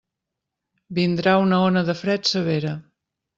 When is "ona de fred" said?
1.67-2.27